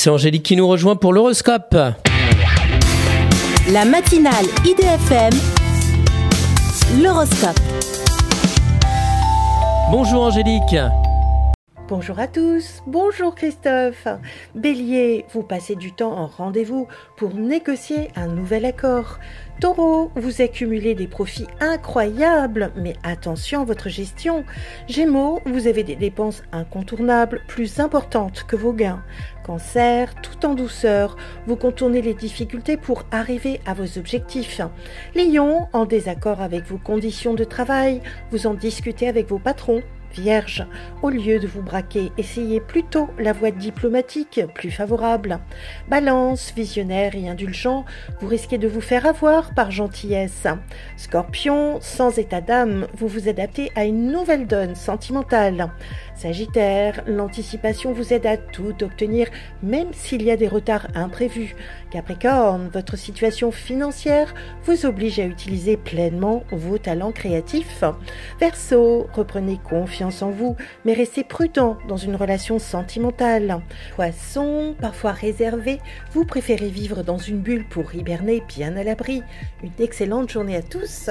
C'est 0.00 0.10
Angélique 0.10 0.44
qui 0.44 0.54
nous 0.54 0.68
rejoint 0.68 0.94
pour 0.94 1.12
l'horoscope. 1.12 1.74
La 3.72 3.84
matinale 3.84 4.44
IDFM, 4.64 5.32
l'horoscope. 7.02 7.58
Bonjour 9.90 10.22
Angélique. 10.22 10.76
Bonjour 11.88 12.20
à 12.20 12.28
tous, 12.28 12.80
bonjour 12.86 13.34
Christophe. 13.34 14.06
Bélier, 14.54 15.24
vous 15.32 15.42
passez 15.42 15.74
du 15.74 15.92
temps 15.92 16.12
en 16.12 16.28
rendez-vous 16.28 16.86
pour 17.16 17.34
négocier 17.34 18.10
un 18.14 18.28
nouvel 18.28 18.66
accord. 18.66 19.18
Taureau, 19.60 20.12
vous 20.14 20.40
accumulez 20.40 20.94
des 20.94 21.08
profits 21.08 21.48
incroyables, 21.58 22.70
mais 22.76 22.94
attention 23.02 23.62
à 23.62 23.64
votre 23.64 23.88
gestion. 23.88 24.44
Gémeaux, 24.88 25.40
vous 25.46 25.66
avez 25.66 25.82
des 25.82 25.96
dépenses 25.96 26.44
incontournables 26.52 27.42
plus 27.48 27.80
importantes 27.80 28.44
que 28.46 28.54
vos 28.54 28.72
gains. 28.72 29.02
Cancer, 29.44 30.14
tout 30.22 30.46
en 30.46 30.54
douceur, 30.54 31.16
vous 31.48 31.56
contournez 31.56 32.02
les 32.02 32.14
difficultés 32.14 32.76
pour 32.76 33.02
arriver 33.10 33.60
à 33.66 33.74
vos 33.74 33.98
objectifs. 33.98 34.60
Lion, 35.16 35.66
en 35.72 35.86
désaccord 35.86 36.40
avec 36.40 36.64
vos 36.64 36.78
conditions 36.78 37.34
de 37.34 37.44
travail, 37.44 38.00
vous 38.30 38.46
en 38.46 38.54
discutez 38.54 39.08
avec 39.08 39.28
vos 39.28 39.40
patrons 39.40 39.82
Vierge, 40.12 40.66
au 41.02 41.10
lieu 41.10 41.38
de 41.38 41.46
vous 41.46 41.62
braquer, 41.62 42.10
essayez 42.18 42.60
plutôt 42.60 43.08
la 43.18 43.32
voie 43.32 43.50
diplomatique 43.50 44.40
plus 44.54 44.70
favorable. 44.70 45.38
Balance, 45.88 46.52
visionnaire 46.56 47.14
et 47.14 47.28
indulgent, 47.28 47.84
vous 48.20 48.26
risquez 48.26 48.58
de 48.58 48.68
vous 48.68 48.80
faire 48.80 49.06
avoir 49.06 49.54
par 49.54 49.70
gentillesse. 49.70 50.46
Scorpion, 50.96 51.78
sans 51.80 52.18
état 52.18 52.40
d'âme, 52.40 52.86
vous 52.94 53.08
vous 53.08 53.28
adaptez 53.28 53.70
à 53.76 53.84
une 53.84 54.10
nouvelle 54.10 54.46
donne 54.46 54.74
sentimentale. 54.74 55.70
Sagittaire, 56.18 57.04
l'anticipation 57.06 57.92
vous 57.92 58.12
aide 58.12 58.26
à 58.26 58.36
tout 58.36 58.82
obtenir, 58.82 59.28
même 59.62 59.92
s'il 59.92 60.24
y 60.24 60.32
a 60.32 60.36
des 60.36 60.48
retards 60.48 60.88
imprévus. 60.96 61.54
Capricorne, 61.92 62.70
votre 62.72 62.96
situation 62.96 63.52
financière 63.52 64.34
vous 64.64 64.84
oblige 64.84 65.20
à 65.20 65.26
utiliser 65.26 65.76
pleinement 65.76 66.42
vos 66.50 66.76
talents 66.76 67.12
créatifs. 67.12 67.84
Verseau, 68.40 69.06
reprenez 69.12 69.60
confiance 69.62 70.22
en 70.22 70.30
vous, 70.30 70.56
mais 70.84 70.92
restez 70.92 71.22
prudent 71.22 71.78
dans 71.86 71.96
une 71.96 72.16
relation 72.16 72.58
sentimentale. 72.58 73.60
Poisson, 73.94 74.74
parfois 74.80 75.12
réservé, 75.12 75.78
vous 76.10 76.24
préférez 76.24 76.68
vivre 76.68 77.04
dans 77.04 77.18
une 77.18 77.38
bulle 77.38 77.64
pour 77.68 77.94
hiberner 77.94 78.42
bien 78.48 78.76
à 78.76 78.82
l'abri. 78.82 79.22
Une 79.62 79.70
excellente 79.78 80.32
journée 80.32 80.56
à 80.56 80.62
tous. 80.62 81.10